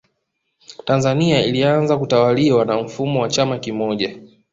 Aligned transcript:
Tanzania 0.85 1.45
ilianza 1.45 1.97
kutawaliwa 1.97 2.65
na 2.65 2.81
mfumo 2.81 3.21
wa 3.21 3.29
chama 3.29 3.59
kimoja 3.59 4.19